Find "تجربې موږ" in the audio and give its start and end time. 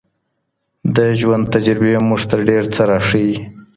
1.53-2.21